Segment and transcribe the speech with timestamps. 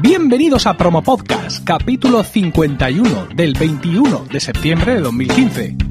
[0.00, 5.85] Bienvenidos a Promo Podcast, capítulo 51 del 21 de septiembre de 2015.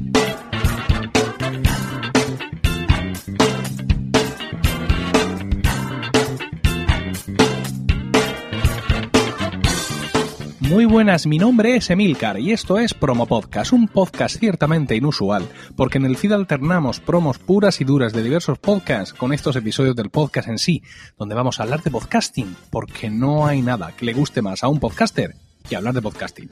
[10.76, 15.48] Muy buenas, mi nombre es Emilcar y esto es Promo Podcast, un podcast ciertamente inusual,
[15.74, 19.96] porque en el feed alternamos promos puras y duras de diversos podcasts con estos episodios
[19.96, 20.82] del podcast en sí,
[21.16, 24.68] donde vamos a hablar de podcasting, porque no hay nada que le guste más a
[24.68, 25.36] un podcaster
[25.66, 26.50] que hablar de podcasting.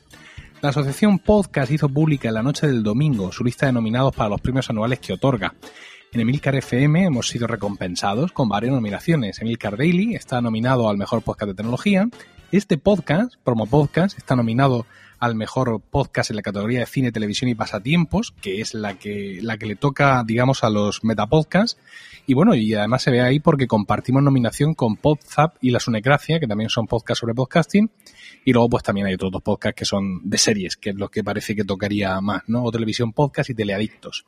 [0.63, 4.31] La asociación Podcast hizo pública en la noche del domingo su lista de nominados para
[4.31, 5.53] los premios anuales que otorga.
[6.15, 9.43] En Emilcar FM hemos sido recompensados con varias nominaciones.
[9.43, 12.09] Emilcar Daily está nominado al mejor podcast de tecnología
[12.53, 14.87] este podcast, Promo Podcast, está nominado
[15.25, 19.39] al mejor podcast en la categoría de cine, televisión y pasatiempos, que es la que,
[19.43, 21.81] la que le toca, digamos, a los metapodcasts.
[22.27, 26.41] Y bueno, y además se ve ahí porque compartimos nominación con PodZap y La Sunecracia,
[26.41, 27.91] que también son podcasts sobre podcasting.
[28.45, 31.09] Y luego, pues también hay otros dos podcasts que son de series, que es lo
[31.09, 32.63] que parece que tocaría más, ¿no?
[32.65, 34.25] O televisión podcast y teleadictos.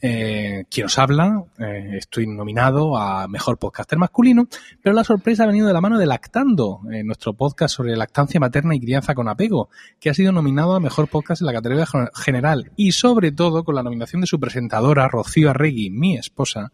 [0.00, 4.46] Eh, quien os habla, eh, estoy nominado a Mejor Podcaster Masculino,
[4.80, 8.38] pero la sorpresa ha venido de la mano de Lactando, eh, nuestro podcast sobre lactancia
[8.38, 11.86] materna y crianza con apego, que ha sido nominado a Mejor Podcast en la categoría
[12.12, 16.72] general y sobre todo con la nominación de su presentadora, Rocío Arregui, mi esposa,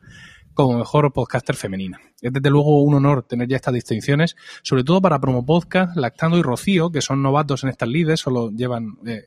[0.54, 2.00] como mejor podcaster femenina.
[2.22, 6.38] Es desde luego un honor tener ya estas distinciones, sobre todo para Promo Podcast, Lactando
[6.38, 9.26] y Rocío, que son novatos en estas lides, solo llevan eh,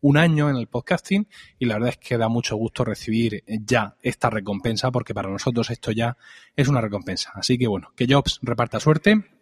[0.00, 3.94] un año en el podcasting y la verdad es que da mucho gusto recibir ya
[4.00, 6.16] esta recompensa porque para nosotros esto ya
[6.56, 7.32] es una recompensa.
[7.34, 9.39] Así que bueno, que Jobs reparta suerte.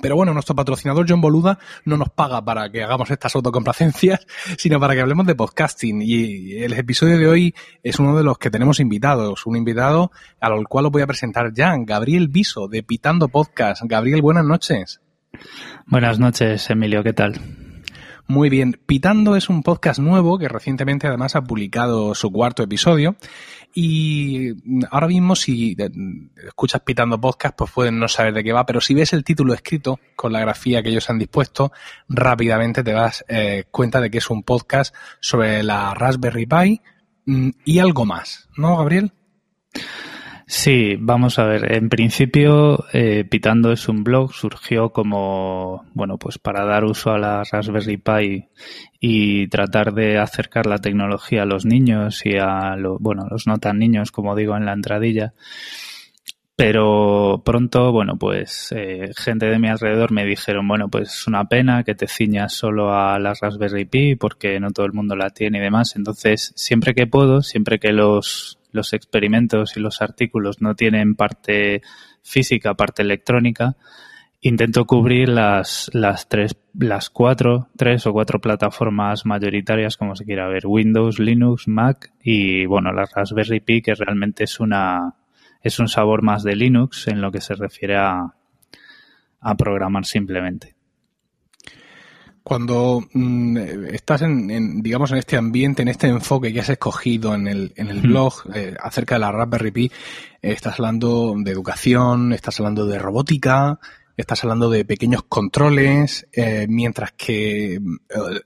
[0.00, 4.26] Pero bueno, nuestro patrocinador John Boluda no nos paga para que hagamos estas autocomplacencias,
[4.58, 6.02] sino para que hablemos de podcasting.
[6.02, 9.46] Y el episodio de hoy es uno de los que tenemos invitados.
[9.46, 13.82] Un invitado al cual os voy a presentar ya, Gabriel Viso, de Pitando Podcast.
[13.84, 15.00] Gabriel, buenas noches.
[15.86, 17.63] Buenas noches, Emilio, ¿qué tal?
[18.26, 23.16] Muy bien, Pitando es un podcast nuevo que recientemente además ha publicado su cuarto episodio
[23.74, 24.54] y
[24.90, 25.76] ahora mismo si
[26.46, 29.52] escuchas Pitando Podcast pues pueden no saber de qué va, pero si ves el título
[29.52, 31.70] escrito con la grafía que ellos han dispuesto,
[32.08, 36.80] rápidamente te das eh, cuenta de que es un podcast sobre la Raspberry Pi
[37.26, 39.12] mm, y algo más, ¿no, Gabriel?
[40.46, 41.72] Sí, vamos a ver.
[41.72, 47.18] En principio, eh, Pitando es un blog, surgió como, bueno, pues para dar uso a
[47.18, 48.48] la Raspberry Pi
[49.00, 53.58] y tratar de acercar la tecnología a los niños y a, lo, bueno, los no
[53.58, 55.32] tan niños, como digo en la entradilla.
[56.56, 61.48] Pero pronto, bueno, pues eh, gente de mi alrededor me dijeron, bueno, pues es una
[61.48, 65.30] pena que te ciñas solo a la Raspberry Pi porque no todo el mundo la
[65.30, 65.96] tiene y demás.
[65.96, 71.80] Entonces, siempre que puedo, siempre que los los experimentos y los artículos no tienen parte
[72.22, 73.76] física, parte electrónica,
[74.40, 80.48] intento cubrir las, las tres, las cuatro, tres o cuatro plataformas mayoritarias, como se quiera
[80.48, 85.14] ver, Windows, Linux, Mac y bueno, la Raspberry Pi, que realmente es una,
[85.62, 88.34] es un sabor más de Linux en lo que se refiere a,
[89.40, 90.73] a programar simplemente
[92.44, 93.56] cuando mm,
[93.94, 97.88] estás en, digamos, en este ambiente, en este enfoque que has escogido en el, en
[97.88, 99.92] el blog eh, acerca de la Raspberry Pi,
[100.42, 103.80] estás hablando de educación, estás hablando de robótica,
[104.16, 107.80] estás hablando de pequeños controles, eh, mientras que eh,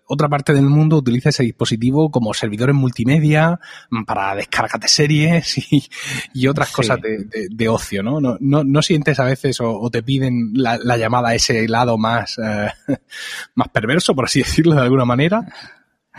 [0.07, 5.71] otra parte del mundo utiliza ese dispositivo como servidores multimedia mm, para descargas de series
[6.35, 8.21] y, otras cosas de, ocio, ¿no?
[8.21, 12.71] No, no, sientes a veces o, te piden la, llamada a ese lado más, eh,
[13.55, 15.47] más perverso, por así decirlo de alguna manera?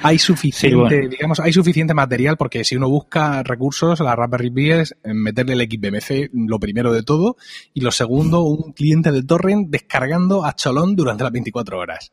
[0.01, 4.95] Hay suficiente, digamos, hay suficiente material porque si uno busca recursos, la Raspberry Pi es
[5.03, 7.37] meterle el XBMC lo primero de todo
[7.73, 12.11] y lo segundo, un cliente de torrent descargando a cholón durante las 24 horas.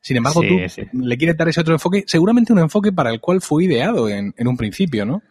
[0.00, 0.56] Sin embargo, tú
[0.92, 4.34] le quieres dar ese otro enfoque, seguramente un enfoque para el cual fue ideado en,
[4.38, 5.22] un principio, ¿no?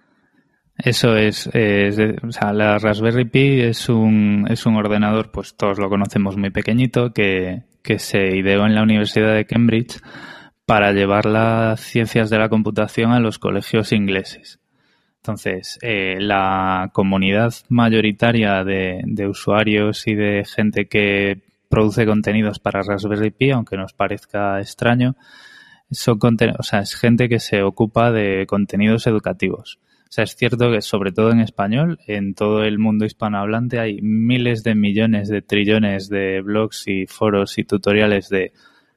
[0.76, 5.90] Eso es, o sea, la Raspberry Pi es un, es un ordenador, pues todos lo
[5.90, 10.02] conocemos muy pequeñito, que, que se ideó en la Universidad de Cambridge
[10.66, 14.60] para llevar las ciencias de la computación a los colegios ingleses.
[15.18, 23.32] Entonces, eh, la comunidad mayoritaria de, usuarios y de gente que produce contenidos para Raspberry
[23.32, 25.16] Pi, aunque nos parezca extraño,
[25.92, 26.20] son
[26.60, 29.80] o sea, es gente que se ocupa de contenidos educativos.
[30.10, 34.02] O sea, es cierto que sobre todo en español, en todo el mundo hispanohablante hay
[34.02, 38.52] miles de millones de trillones de blogs y foros y tutoriales de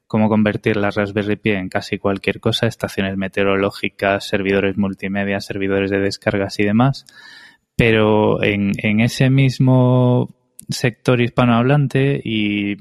[0.07, 5.99] cómo convertir la Raspberry Pi en casi cualquier cosa, estaciones meteorológicas, servidores multimedia, servidores de
[5.99, 7.07] descargas y demás.
[7.77, 10.29] Pero en, ese mismo
[10.69, 12.77] sector hispanohablante y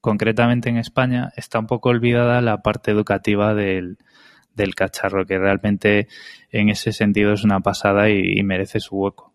[0.00, 3.96] concretamente en España, está un poco olvidada la parte educativa del,
[4.76, 6.08] cacharro, que realmente
[6.50, 9.33] en ese sentido es una pasada y, merece su hueco.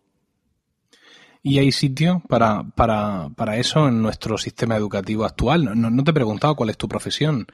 [1.42, 5.64] ¿Y hay sitio para, para, para, eso en nuestro sistema educativo actual?
[5.80, 7.46] No, no te he preguntado cuál es tu profesión.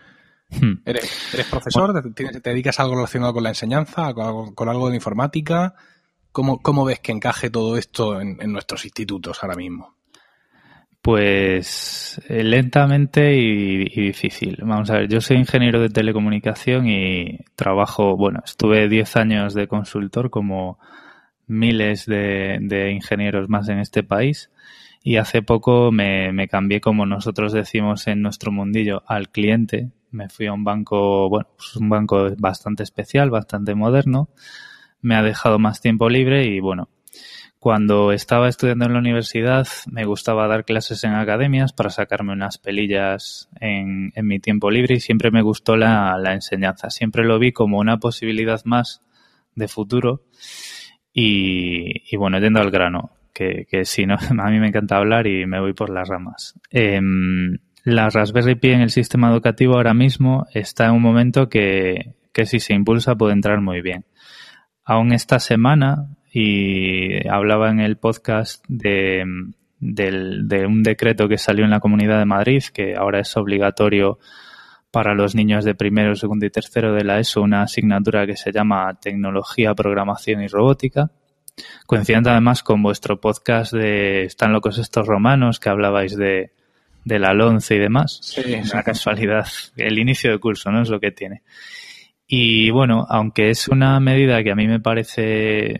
[0.51, 0.83] Hmm.
[0.85, 2.13] ¿Eres, ¿Eres, profesor?
[2.15, 4.13] ¿Te, dedicas a algo relacionado con la enseñanza?
[4.13, 5.75] ¿Con algo, de informática?
[6.33, 9.97] ¿Cómo, ¿Cómo, ves que encaje todo esto en, en nuestros institutos ahora mismo?
[11.07, 14.59] Pues eh, lentamente y, difícil.
[14.63, 19.69] Vamos a ver, yo soy ingeniero de telecomunicación y trabajo, bueno, estuve 10 años de
[19.69, 20.81] consultor como
[21.47, 24.51] miles de, ingenieros más en este país
[25.03, 29.91] y hace poco me, cambié, como nosotros decimos en nuestro mundillo, al cliente.
[30.11, 34.31] Me fui a un banco, bueno, pues un banco bastante especial, bastante moderno.
[35.03, 36.89] Me ha dejado más tiempo libre y bueno,
[37.67, 42.59] cuando estaba estudiando en la universidad me gustaba dar clases en academias para sacarme unas
[42.59, 46.91] pelillas en, mi tiempo libre y siempre me gustó la, enseñanza.
[46.91, 49.03] Siempre lo vi como una posibilidad más
[49.57, 50.23] de futuro
[51.19, 55.47] y, bueno, yendo al grano, que, que si no, a mí me encanta hablar y
[55.47, 56.61] me voy por las ramas.
[56.71, 62.17] Em, la Raspberry Pi en el sistema educativo ahora mismo está en un momento que,
[62.35, 64.05] que si se impulsa puede entrar muy bien.
[64.85, 71.81] Aún esta semana y hablaba en el podcast de, un decreto que salió en la
[71.81, 74.19] Comunidad de Madrid, que ahora es obligatorio
[74.97, 78.51] para los niños de primero, segundo y tercero de la ESO una asignatura que se
[78.51, 81.11] llama Tecnología, Programación y Robótica.
[81.85, 86.53] Coincidente además con vuestro podcast de Están locos estos romanos, que hablabais de,
[87.05, 88.21] del Alonce y demás.
[88.23, 89.47] Sí, es una casualidad.
[89.77, 90.81] El inicio de curso, ¿no?
[90.81, 91.43] Es lo que tiene.
[92.27, 95.79] Y bueno, aunque es una medida que a mí me parece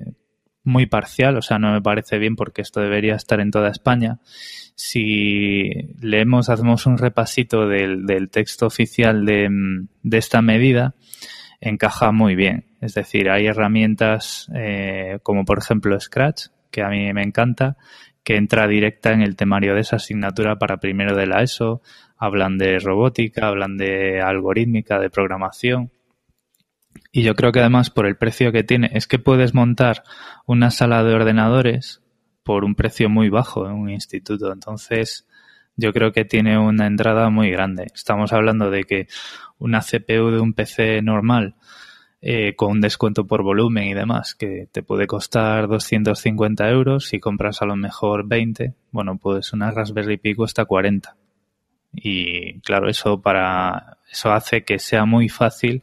[0.63, 4.19] muy parcial, o sea, no me parece bien porque esto debería estar en toda España.
[4.77, 5.71] Si
[6.03, 9.49] leemos, hacemos un repasito del, texto oficial de,
[10.03, 10.95] de, esta medida,
[11.63, 12.67] encaja muy bien.
[12.83, 17.79] Es decir, hay herramientas eh, como por ejemplo Scratch, que a mí me encanta,
[18.23, 21.81] que entra directa en el temario de esa asignatura para primero de la ESO.
[22.19, 25.91] Hablan de robótica, hablan de algorítmica, de programación.
[27.13, 30.03] Y yo creo que además por el precio que tiene, es que puedes montar
[30.45, 32.03] una sala de ordenadores
[32.47, 34.53] por un precio muy bajo en un instituto.
[34.53, 35.27] Entonces,
[35.75, 37.89] yo creo que tiene una entrada muy grande.
[37.93, 39.09] Estamos hablando de que
[39.59, 41.57] una CPU de un PC normal
[42.23, 47.19] eh, con un descuento por volumen y demás, que te puede costar 250 euros, si
[47.19, 51.17] compras a lo mejor 20, bueno, pues una Raspberry Pi cuesta 40.
[51.95, 55.83] Y claro, eso para eso hace que sea muy fácil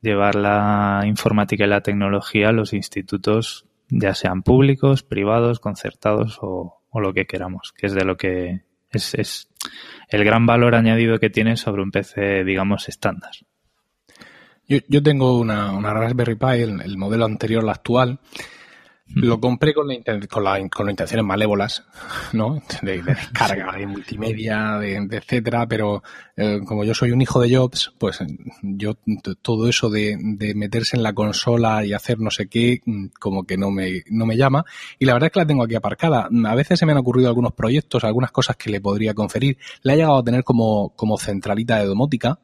[0.00, 6.80] llevar la informática y la tecnología a los institutos, ya sean públicos, privados, concertados o,
[6.94, 9.48] lo que queramos, que es de lo que es, es
[10.08, 13.32] el gran valor añadido que tiene sobre un PC, digamos, estándar.
[14.66, 18.20] Yo, tengo una, una Raspberry Pi, el, modelo anterior al actual,
[19.06, 19.88] lo compré con,
[20.28, 21.84] con, la, con intenciones malévolas,
[22.32, 22.62] ¿no?
[22.82, 26.02] De, descarga, de multimedia, de, etcétera, pero
[26.36, 28.18] eh, como yo soy un hijo de Jobs, pues
[28.62, 28.96] yo
[29.42, 33.44] todo eso de, de, meterse en la consola y hacer no sé qué, mm, como
[33.44, 34.64] que no me, no me llama.
[34.98, 36.28] Y la verdad es que la tengo aquí aparcada.
[36.46, 39.58] A veces se me han ocurrido algunos proyectos, algunas cosas que le podría conferir.
[39.82, 42.38] La he llegado a tener como, como centralita de domótica,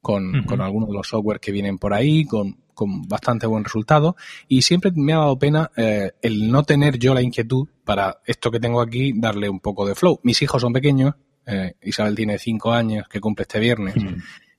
[0.00, 4.16] con, con algunos de los software que vienen por ahí, con, con bastante buen resultado.
[4.48, 8.50] Y siempre me ha dado pena eh, el no tener yo la inquietud para esto
[8.50, 10.20] que tengo aquí, darle un poco de flow.
[10.22, 11.14] Mis hijos son pequeños,
[11.46, 13.94] eh, Isabel tiene cinco años, que cumple este viernes,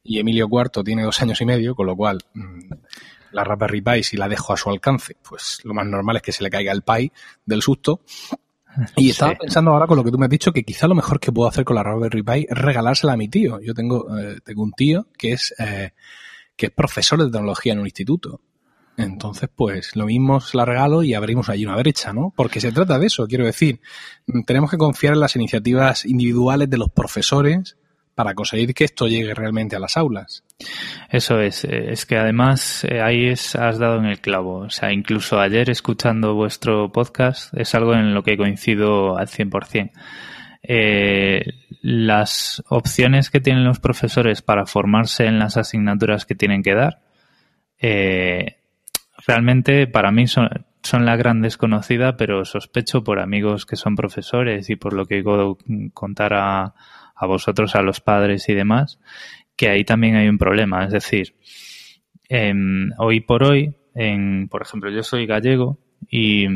[0.04, 2.74] y Emilio Cuarto tiene dos años y medio, con lo cual mm,
[3.32, 6.32] la Raspberry Pi, si la dejo a su alcance, pues lo más normal es que
[6.32, 7.12] se le caiga el Pi
[7.46, 8.02] del susto.
[8.96, 11.20] Y estaba pensando ahora con lo que tú me has dicho que quizá lo mejor
[11.20, 13.60] que puedo hacer con la Raspberry Pi es regalársela a mi tío.
[13.62, 15.92] Yo tengo, eh, tengo un tío que es, eh,
[16.56, 18.42] que es profesor de tecnología en un instituto.
[18.98, 22.34] Entonces, pues lo mismo se la regalo y abrimos allí una brecha, ¿no?
[22.36, 23.80] Porque se trata de eso, quiero decir.
[24.46, 27.78] Tenemos que confiar en las iniciativas individuales de los profesores
[28.16, 30.44] para conseguir que esto llegue realmente a las aulas.
[31.10, 34.60] Eso es, eh, es que además eh, ahí es, has dado en el clavo.
[34.60, 39.92] O sea, incluso ayer escuchando vuestro podcast es algo en lo que coincido al 100%.
[40.64, 41.44] Eh,
[41.82, 47.00] las opciones que tienen los profesores para formarse en las asignaturas que tienen que dar,
[47.80, 48.58] eh,
[49.26, 50.50] realmente para mí son,
[50.84, 55.24] son la gran desconocida, pero sospecho por amigos que son profesores y por lo que
[55.24, 55.58] puedo
[55.94, 56.76] contar a,
[57.22, 59.00] a vosotros, a los padres y demás,
[59.56, 60.84] que ahí también hay un problema.
[60.86, 61.36] Es decir,
[62.98, 63.76] hoy por hoy,
[64.50, 66.48] por ejemplo, yo soy gallego y,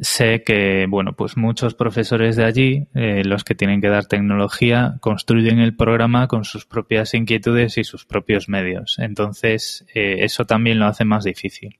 [0.00, 4.96] sé que, bueno, pues muchos profesores de allí, eh, los que tienen que dar tecnología,
[5.00, 8.98] construyen el programa con sus propias inquietudes y sus propios medios.
[8.98, 11.78] Entonces, eh, eso también lo hace más difícil.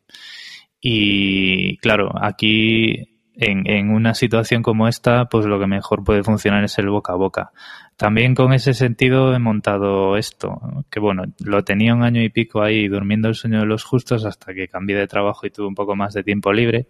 [0.80, 6.78] Y claro, aquí en, una situación como esta, pues lo que mejor puede funcionar es
[6.78, 7.52] el boca a boca.
[7.96, 10.60] También con ese sentido he montado esto,
[10.90, 14.24] que bueno, lo tenía un año y pico ahí durmiendo el sueño de los justos
[14.24, 16.86] hasta que cambié de trabajo y tuve un poco más de tiempo libre,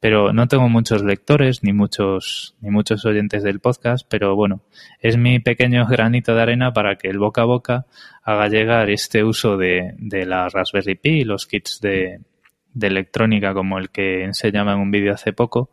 [0.00, 4.62] pero no tengo muchos lectores ni muchos ni muchos oyentes del podcast, pero bueno,
[5.00, 7.86] es mi pequeño granito de arena para que el boca a boca
[8.24, 12.20] haga llegar este uso de, de la Raspberry Pi y los kits de,
[12.78, 15.70] de electrónica como el que enseñaba en un vídeo hace poco,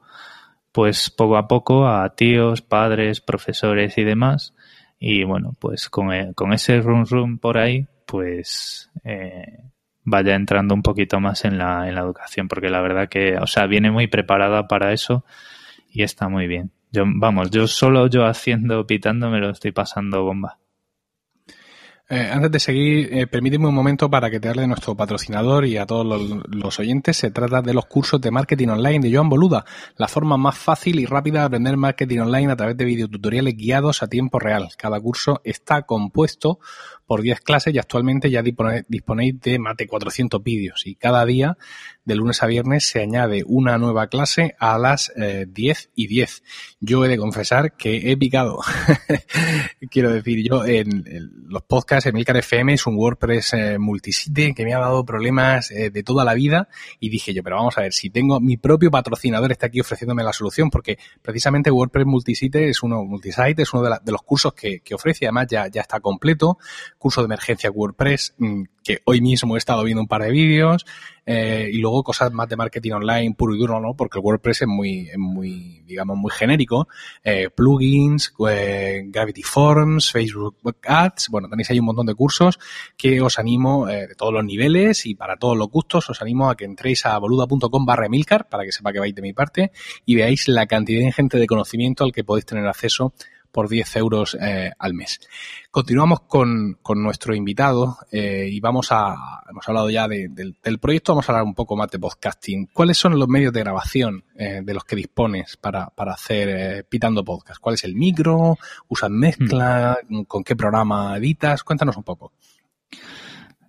[0.71, 4.55] pues poco a poco a tíos, padres, profesores y demás.
[4.99, 9.59] Y bueno, pues con, eh, con ese run run por ahí, pues eh,
[10.03, 13.47] vaya entrando un poquito más en la, en la educación, porque la verdad que, o
[13.47, 15.25] sea, viene muy preparada para eso
[15.91, 16.71] y está muy bien.
[16.91, 20.59] Yo, vamos, yo solo yo haciendo, pitando, me lo estoy pasando bomba.
[22.07, 25.65] Eh, antes de seguir, eh, permíteme un momento para que te hable de nuestro patrocinador
[25.65, 26.05] y a todos
[26.47, 27.17] los, oyentes.
[27.17, 29.65] Se trata de los cursos de marketing online de Joan Boluda,
[29.97, 34.03] la forma más fácil y rápida de aprender marketing online a través de videotutoriales guiados
[34.03, 34.69] a tiempo real.
[34.77, 36.59] Cada curso está compuesto
[37.05, 41.57] por 10 clases y actualmente ya disponéis de más de 400 vídeos y cada día,
[42.03, 46.43] de lunes a viernes, se añade una nueva clase a las eh, 10 y 10.
[46.79, 48.59] Yo he de confesar que he picado,
[49.89, 51.03] quiero decir, yo en,
[51.47, 55.89] los podcasts, Emilcar FM es un WordPress eh, multisite que me ha dado problemas eh,
[55.89, 56.67] de toda la vida.
[56.99, 60.23] Y dije yo, pero vamos a ver, si tengo mi propio patrocinador está aquí ofreciéndome
[60.23, 64.79] la solución porque precisamente WordPress multisite es uno, multisite es uno de, los cursos que,
[64.79, 66.57] que ofrece, además ya, ya está completo,
[66.97, 70.85] curso de emergencia WordPress, mm, que hoy mismo he estado viendo un par de vídeos,
[71.25, 73.95] eh, y luego cosas más de marketing online puro y duro, ¿no?
[73.95, 76.87] Porque el WordPress es muy, es muy digamos, muy genérico.
[77.23, 82.59] Eh, plugins, eh, Gravity Forms, Facebook Ads, bueno, tenéis ahí un montón de cursos
[82.97, 86.49] que os animo eh, de todos los niveles y para todos los gustos, os animo
[86.49, 89.71] a que entréis a boluda.com barra Milcar para que sepa que vais de mi parte
[90.05, 93.13] y veáis la cantidad ingente de conocimiento al que podéis tener acceso
[93.55, 95.21] por 10 euros eh, al mes.
[95.71, 99.15] Continuamos con, con nuestro invitado eh, y vamos a,
[99.49, 102.67] hemos hablado ya de, de, del proyecto, vamos a hablar un poco más de podcasting.
[102.73, 106.83] ¿Cuáles son los medios de grabación eh, de los que dispones para, para hacer eh,
[106.83, 107.61] Pitando Podcast?
[107.61, 108.57] ¿Cuál es el micro?
[108.89, 109.99] ¿Usas mezcla?
[110.09, 110.23] Mm.
[110.23, 111.63] ¿Con qué programa editas?
[111.63, 112.33] Cuéntanos un poco.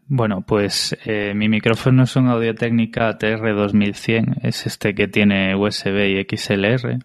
[0.09, 6.09] Bueno, pues eh, mi micrófono es un Audio Técnica TR2100, es este que tiene USB
[6.09, 6.99] y XLR.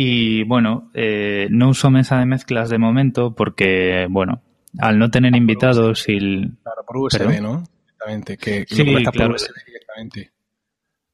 [0.00, 4.42] Y bueno, eh, no uso mesa de mezclas de momento porque, bueno,
[4.78, 6.18] al no tener ah, invitados y...
[6.18, 7.42] Claro, por USB, ¿Pero?
[7.42, 7.64] ¿no?
[7.82, 9.30] Exactamente, que, que sí, lo claro.
[9.30, 10.30] por USB directamente.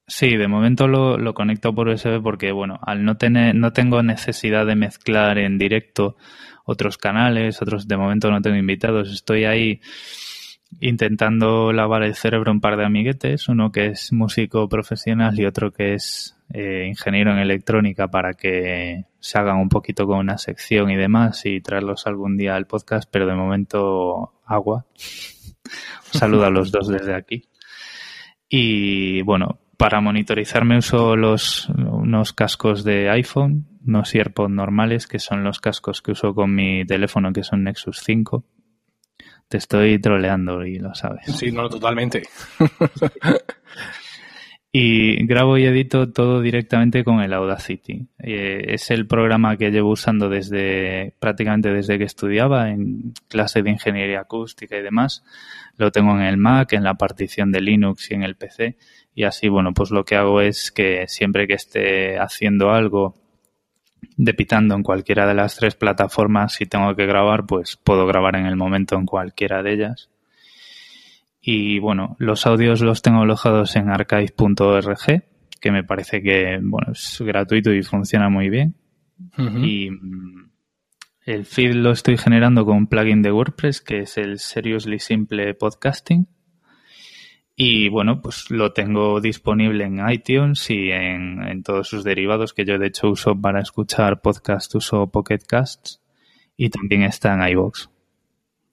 [0.06, 4.02] Sí, de momento lo, lo, conecto por USB porque, bueno, al no tener, no tengo
[4.02, 6.18] necesidad de mezclar en directo
[6.66, 9.80] otros canales, otros, de momento no tengo invitados, estoy ahí
[10.80, 15.72] intentando lavar el cerebro un par de amiguetes, uno que es músico profesional y otro
[15.72, 20.88] que es eh, ingeniero en electrónica para que se hagan un poquito con una sección
[20.88, 24.86] y demás y traerlos algún día al podcast, pero de momento agua.
[26.14, 27.48] Un saludo a los dos desde aquí.
[28.48, 35.42] Y bueno, para monitorizarme uso los unos cascos de iPhone, unos AirPods normales, que son
[35.42, 38.44] los cascos que uso con mi teléfono, que son Nexus 5
[39.48, 41.26] te estoy troleando y lo sabes.
[41.36, 42.22] Sí, no, totalmente.
[44.76, 48.08] y grabo y edito todo directamente con el Audacity.
[48.18, 53.70] Eh, es el programa que llevo usando desde prácticamente desde que estudiaba en clase de
[53.70, 55.22] ingeniería acústica y demás.
[55.76, 58.76] Lo tengo en el Mac, en la partición de Linux y en el PC.
[59.14, 63.14] Y así, bueno, pues lo que hago es que siempre que esté haciendo algo
[64.16, 66.54] de Pitando en cualquiera de las tres plataformas.
[66.54, 70.10] Si tengo que grabar, pues puedo grabar en el momento en cualquiera de ellas.
[71.46, 75.24] Y bueno, los audios los tengo alojados en archive.org,
[75.60, 78.76] que me parece que bueno, es gratuito y funciona muy bien.
[79.36, 79.68] Uh -huh.
[79.68, 80.50] Y mm,
[81.26, 85.52] el feed lo estoy generando con un plugin de WordPress, que es el Seriously Simple
[85.52, 86.28] Podcasting.
[87.54, 92.64] Y bueno, pues lo tengo disponible en iTunes y en, en, todos sus derivados que
[92.64, 96.00] yo de hecho uso para escuchar podcast, uso Pocket Casts
[96.56, 97.93] y también está en iVoox.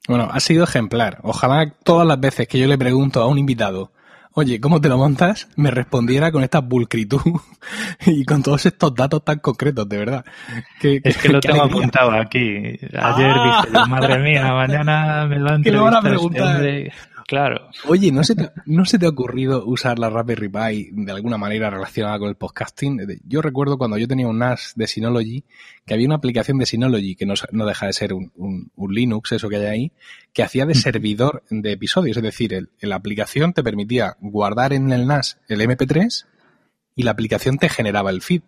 [0.08, 1.18] Bueno, ha sido ejemplar.
[1.22, 3.92] Ojalá todas las veces que yo le pregunto a un invitado,
[4.32, 5.48] oye, ¿cómo te lo montas?
[5.56, 7.20] Me respondiera con esta pulcritud
[8.06, 10.24] y con todos estos datos tan concretos, de verdad.
[10.80, 11.78] Que, es que, que lo tengo alegría.
[11.78, 12.40] apuntado aquí.
[12.40, 13.64] Ayer ah.
[13.66, 16.62] dije, madre mía, mañana me lo han ¿Qué le van a preguntar?
[17.26, 17.68] Claro.
[17.86, 21.38] Oye, ¿no se, te, ¿no se te ha ocurrido usar la Raspberry Pi de alguna
[21.38, 23.20] manera relacionada con el podcasting?
[23.26, 25.44] Yo recuerdo cuando yo tenía un NAS de Synology,
[25.84, 28.94] que había una aplicación de Synology, que no, no deja de ser un, un, un,
[28.94, 29.92] Linux, eso que hay ahí,
[30.32, 32.16] que hacía de servidor de episodios.
[32.16, 36.26] Es decir, el, la aplicación te permitía guardar en el NAS el MP3
[36.94, 38.42] y la aplicación te generaba el feed.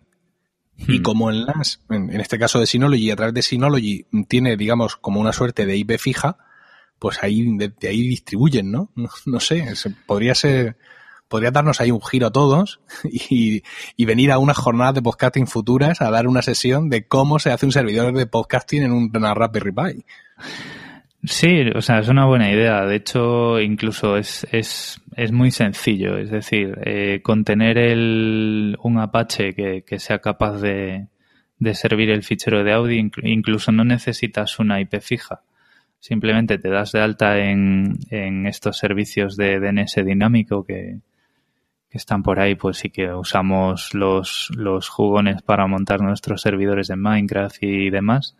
[0.77, 4.57] Y como el NAS, en, en, este caso de Synology, a través de Synology tiene,
[4.57, 6.37] digamos, como una suerte de IP fija,
[6.99, 8.91] pues ahí, de, ahí distribuyen, ¿no?
[9.25, 9.39] ¿no?
[9.39, 9.65] Sé,
[10.05, 10.77] podría ser,
[11.27, 12.79] podría darnos ahí un giro a todos
[13.29, 13.61] y,
[14.05, 17.65] venir a unas jornadas de podcasting futuras a dar una sesión de cómo se hace
[17.65, 20.05] un servidor de podcasting en una Raspberry Pi.
[21.23, 22.85] Sí, o sea, es una buena idea.
[22.85, 26.17] De hecho, incluso es, es, es muy sencillo.
[26.17, 31.07] Es decir, eh, contener el, un Apache que, que sea capaz de,
[31.57, 35.41] de servir el fichero de audio, incluso no necesitas una IP fija.
[36.05, 37.97] Simplemente te das de alta en,
[38.45, 40.99] estos servicios de DNS dinámico que,
[41.89, 46.95] están por ahí, pues sí que usamos los, los jugones para montar nuestros servidores de
[46.95, 48.37] Minecraft y demás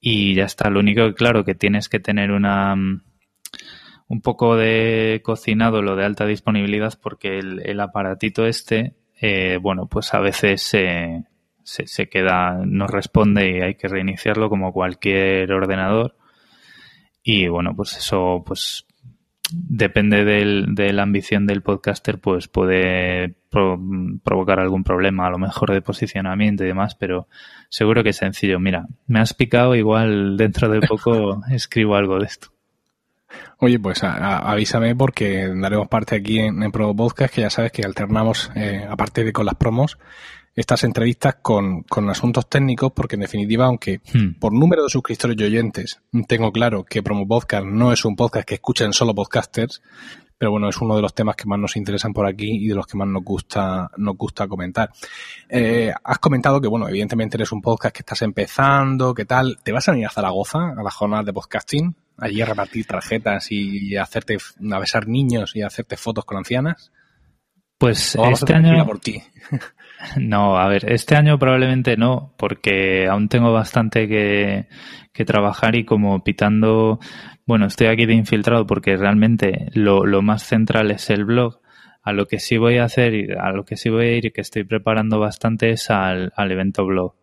[0.00, 0.68] y ya está.
[0.68, 6.06] Lo único que, claro, que tienes que tener una un poco de cocinado lo de
[6.06, 11.22] alta disponibilidad porque el, el aparatito este, eh, bueno, pues a veces se,
[11.62, 16.16] se, queda, no responde y hay que reiniciarlo como cualquier ordenador.
[17.22, 18.86] Y bueno, pues eso, pues
[19.52, 23.80] depende del, de la ambición del podcaster, pues puede pro,
[24.22, 27.28] provocar algún problema, a lo mejor de posicionamiento y demás, pero
[27.68, 28.60] seguro que es sencillo.
[28.60, 32.48] Mira, me has picado, igual dentro de poco escribo algo de esto.
[33.58, 37.50] Oye, pues a, a, avísame porque daremos parte aquí en, en Pro Podcast, que ya
[37.50, 39.98] sabes que alternamos, eh, aparte de con las promos,
[40.54, 44.38] estas entrevistas con, con, asuntos técnicos, porque en definitiva, aunque hmm.
[44.38, 48.46] por número de suscriptores y oyentes tengo claro que Promo Podcast no es un podcast
[48.46, 49.80] que escuchen solo podcasters,
[50.40, 52.74] pero bueno, es uno de los temas que más nos interesan por aquí y de
[52.74, 54.90] los que más nos gusta, nos gusta comentar.
[55.48, 59.58] Eh, has comentado que, bueno, evidentemente eres un podcast que estás empezando, ¿qué tal?
[59.62, 61.94] ¿Te vas a venir a Zaragoza a las jornadas de podcasting?
[62.20, 64.36] Allí a repartir tarjetas y hacerte,
[64.70, 66.92] a besar niños y a hacerte fotos con ancianas.
[67.78, 68.84] Pues este año.
[68.84, 69.22] Por ti?
[70.18, 74.66] No, a ver, este año probablemente no, porque aún tengo bastante que,
[75.12, 76.98] que trabajar y como pitando,
[77.46, 81.60] bueno, estoy aquí de infiltrado porque realmente lo, lo más central es el blog.
[82.02, 84.26] A lo que sí voy a hacer y a lo que sí voy a ir
[84.26, 87.14] y que estoy preparando bastante es al, al evento blog.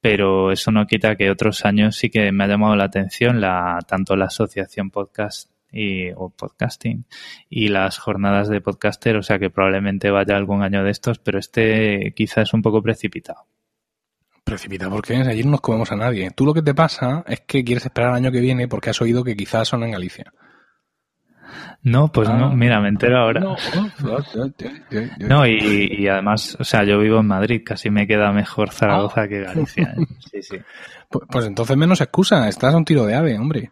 [0.00, 3.78] Pero eso no quita que otros años sí que me ha llamado la atención la,
[3.86, 7.04] tanto la asociación podcast y, o podcasting
[7.50, 11.38] y las jornadas de podcaster, o sea que probablemente vaya algún año de estos, pero
[11.38, 13.46] este quizás es un poco precipitado.
[14.44, 16.30] Precipitado porque allí no nos comemos a nadie.
[16.30, 19.02] Tú lo que te pasa es que quieres esperar el año que viene porque has
[19.02, 20.32] oído que quizás son en Galicia.
[21.82, 23.40] No, pues ah, no, mira, me entero ahora.
[23.40, 23.56] No,
[25.18, 29.22] no y, y, además, o sea, yo vivo en Madrid, casi me queda mejor Zaragoza
[29.22, 29.28] ah.
[29.28, 29.94] que Galicia.
[29.96, 30.06] ¿eh?
[30.30, 30.56] Sí, sí.
[31.08, 33.70] Pues, pues, entonces menos excusa, estás a un tiro de ave, hombre.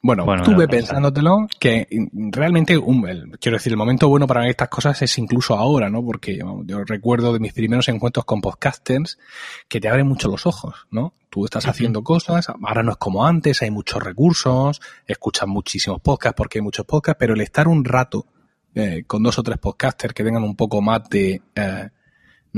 [0.00, 4.48] Bueno, bueno estuve no pensándotelo que realmente, un, el, quiero decir, el momento bueno para
[4.48, 6.04] estas cosas es incluso ahora, ¿no?
[6.04, 9.18] Porque yo, yo, recuerdo de mis primeros encuentros con podcasters
[9.66, 11.14] que te abren mucho los ojos, ¿no?
[11.30, 16.36] Tú estás haciendo cosas, ahora no es como antes, hay muchos recursos, escuchas muchísimos podcasts
[16.36, 18.26] porque hay muchos podcasts, pero el estar un rato
[18.74, 21.42] eh, con dos o tres podcasters que tengan un poco más de...
[21.54, 21.88] Eh,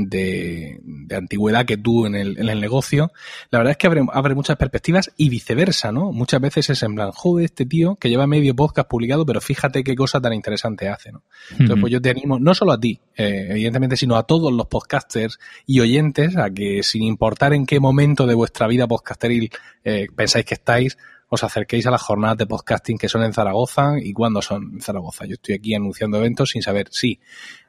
[0.09, 3.13] de, de, antigüedad que tú en el, en el negocio,
[3.51, 6.13] la verdad es que abre, abre, muchas perspectivas y viceversa, ¿no?
[6.13, 9.85] Muchas veces es en plan, joder, este tío que lleva medio podcast publicado, pero fíjate
[9.85, 11.23] qué cosa tan interesante hace, ¿no?
[11.51, 11.81] Entonces, uh -huh.
[11.81, 15.39] pues yo te animo, no solo a ti, eh, evidentemente, sino a todos los podcasters
[15.67, 19.51] y oyentes a que sin importar en qué momento de vuestra vida podcasteril
[19.85, 20.97] eh, pensáis que estáis,
[21.31, 24.83] os acerquéis a las jornadas de podcasting que son en Zaragoza y cuándo son en
[24.83, 25.27] Zaragoza.
[25.27, 27.21] Yo estoy aquí anunciando eventos sin saber si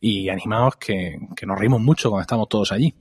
[0.00, 2.92] y animaos que, que, nos reímos mucho cuando estamos todos allí.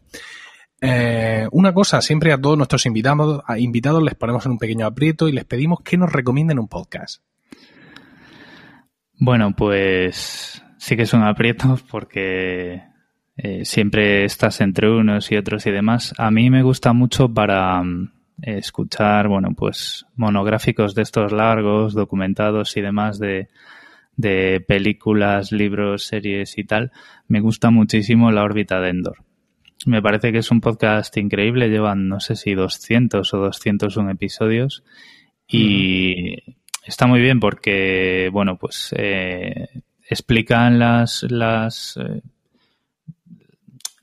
[0.81, 5.27] Eh, una cosa, siempre a todos nuestros invitados, invitados les ponemos en un pequeño aprieto
[5.27, 7.23] y les pedimos que nos recomienden un podcast.
[9.17, 12.83] Bueno, pues sí que es un aprieto porque
[13.37, 16.13] eh, siempre estás entre unos y otros y demás.
[16.17, 18.09] A mí me gusta mucho para um,
[18.41, 23.49] escuchar, bueno, pues monográficos de estos largos, documentados y demás de,
[24.15, 26.91] de películas, libros, series y tal.
[27.27, 29.17] Me gusta muchísimo La órbita de Endor.
[29.85, 31.69] Me parece que es un podcast increíble.
[31.69, 34.83] Llevan, no sé si 200 o 201 episodios.
[35.47, 42.21] Y mm está muy bien porque, bueno, pues eh, explican las, las, eh,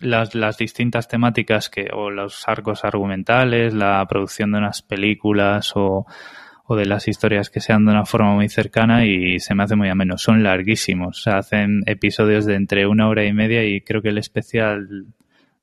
[0.00, 6.06] las, las distintas temáticas que, o los arcos argumentales, la producción de unas películas o,
[6.64, 9.76] o de las historias que sean de una forma muy cercana y se me hace
[9.76, 10.18] muy ameno.
[10.18, 15.06] Son larguísimos, hacen episodios de entre una hora y media y creo que el especial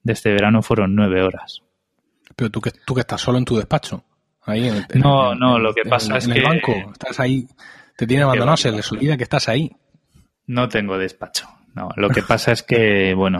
[0.03, 1.63] de este verano fueron nueve horas.
[2.35, 4.05] Pero tú que, tú que estás solo en tu despacho.
[4.51, 6.39] Ahí en, no, no, lo que pasa es en que...
[6.39, 7.47] el banco, estás ahí,
[7.97, 9.71] te tiene abandonado, se les olvida que estás ahí.
[10.47, 11.47] No tengo despacho.
[11.75, 13.39] No, lo que pasa es que, bueno,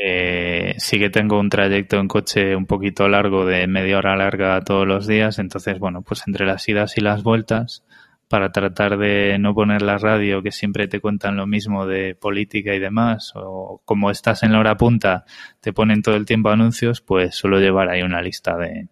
[0.00, 4.60] eh, sí que tengo un trayecto en coche un poquito largo, de media hora larga
[4.62, 7.84] todos los días, entonces, bueno, pues entre las idas y las vueltas,
[8.28, 12.74] para tratar de no poner la radio que siempre te cuentan lo mismo de política
[12.74, 15.24] y demás, o como estás en la hora punta,
[15.60, 18.88] te ponen todo el tiempo anuncios, pues suelo llevar ahí una lista de,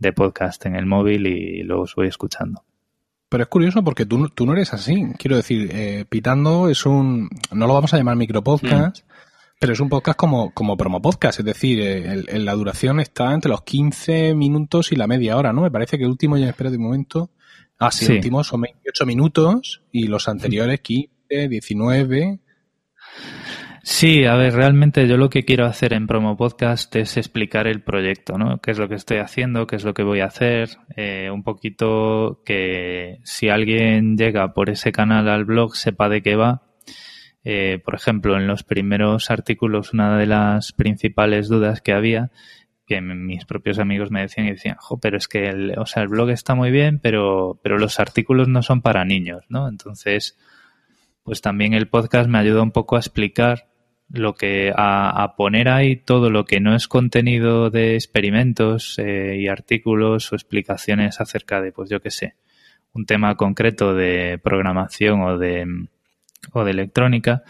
[0.00, 2.64] de podcast en el móvil y los voy escuchando.
[3.28, 5.06] Pero es curioso porque tú, tú no eres así.
[5.16, 7.30] Quiero decir, eh, Pitando es un.
[7.52, 9.08] No lo vamos a llamar micropodcast, mm.
[9.60, 11.38] pero es un podcast como, como promo podcast.
[11.38, 15.52] Es decir, eh, el, la duración está entre los 15 minutos y la media hora,
[15.52, 15.62] ¿no?
[15.62, 17.30] Me parece que el último, ya espera de un momento.
[17.78, 22.40] Ah, sí, el último son 28 minutos y los anteriores 15, 19.
[23.82, 27.82] Sí, a ver, realmente yo lo que quiero hacer en Promo Podcast es explicar el
[27.82, 28.60] proyecto, ¿no?
[28.60, 29.66] ¿Qué es lo que estoy haciendo?
[29.66, 30.68] ¿Qué es lo que voy a hacer?
[30.96, 36.36] Eh, un poquito que si alguien llega por ese canal al blog sepa de qué
[36.36, 36.62] va.
[37.42, 42.30] Eh, por ejemplo, en los primeros artículos una de las principales dudas que había
[42.86, 46.02] que mis propios amigos me decían y decían, jo, pero es que el, o sea,
[46.02, 49.68] el blog está muy bien, pero, pero los artículos no son para niños, ¿no?
[49.68, 50.36] Entonces,
[51.22, 53.69] pues también el podcast me ayuda un poco a explicar
[54.12, 59.48] lo que a, poner ahí todo lo que no es contenido de experimentos eh, y
[59.48, 62.34] artículos o explicaciones acerca de, pues yo qué sé,
[62.92, 65.66] un tema concreto de programación o de,
[66.52, 67.44] o de electrónica,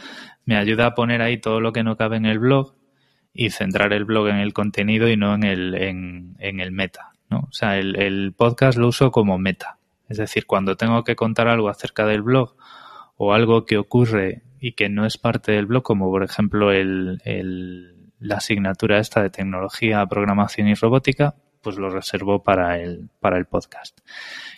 [0.44, 2.74] me ayuda a poner ahí todo lo que no cabe en el blog
[3.32, 7.12] y centrar el blog en el contenido y no en el, en, en el meta.
[7.30, 7.46] ¿no?
[7.48, 9.78] O sea, el, el podcast lo uso como meta.
[10.08, 12.56] Es decir, cuando tengo que contar algo acerca del blog
[13.16, 17.20] o algo que ocurre y que no es parte del blog, como por ejemplo el,
[17.24, 23.38] el, la asignatura esta de tecnología, programación y robótica, pues lo reservo para el, para
[23.38, 23.98] el podcast.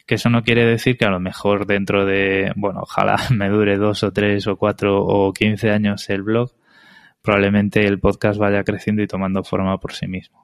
[0.07, 3.77] Que eso no quiere decir que a lo mejor dentro de, bueno, ojalá me dure
[3.77, 6.53] dos o tres o cuatro o quince años el blog,
[7.23, 10.42] probablemente el podcast vaya creciendo y tomando forma por sí mismo.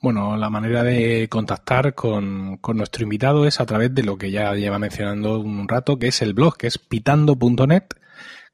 [0.00, 4.30] Bueno, la manera de contactar con, con, nuestro invitado es a través de lo que
[4.30, 7.84] ya lleva mencionando un rato, que es el blog, que es pitando.net,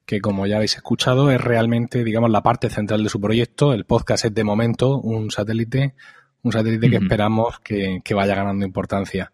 [0.07, 3.73] que como ya habéis escuchado es realmente, digamos, la parte central de su proyecto.
[3.73, 5.95] El podcast es de momento un satélite,
[6.43, 6.99] un satélite uh -huh.
[6.99, 9.33] que esperamos que, que vaya ganando importancia.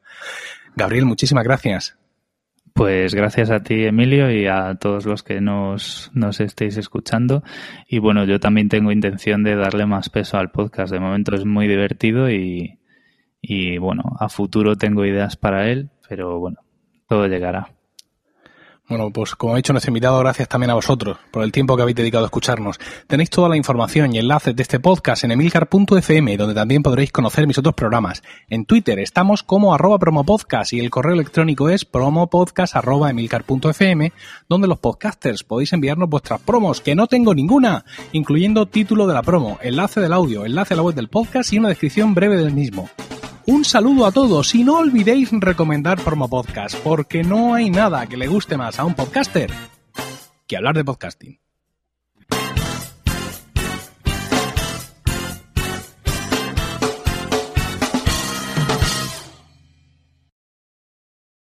[0.77, 1.99] Gabriel, muchísimas gracias.
[2.75, 7.43] Pues gracias a ti, Emilio, y a todos los que nos, nos estéis escuchando.
[7.89, 10.93] Y bueno, yo también tengo intención de darle más peso al podcast.
[10.93, 12.79] De momento es muy divertido y,
[13.41, 16.59] y bueno, a futuro tengo ideas para él, pero bueno,
[17.09, 17.78] todo llegará.
[18.89, 21.83] Bueno, pues como ha dicho nuestro invitado, gracias también a vosotros por el tiempo que
[21.83, 22.81] habéis dedicado a escucharnos.
[23.07, 27.47] Tenéis toda la información y enlaces de este podcast en emilcar.fm, donde también podréis conocer
[27.47, 28.23] mis otros programas.
[28.49, 34.11] En Twitter estamos como arroba promopodcast y el correo electrónico es promopodcast arroba emilcar.fm,
[34.49, 39.23] donde los podcasters podéis enviarnos vuestras promos, que no tengo ninguna, incluyendo título de la
[39.23, 42.55] promo, enlace del audio, enlace a la web del podcast y una descripción breve del
[42.55, 42.89] mismo.
[43.51, 48.19] Un saludo a todos y no olvidéis recomendar Promo Podcast, porque no hay nada que
[48.19, 49.51] le guste más a un podcaster
[50.47, 51.41] que hablar de podcasting.